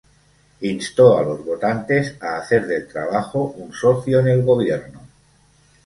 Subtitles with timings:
[0.69, 4.99] Instó a los votantes a "hacer del trabajo un socio en el gobierno".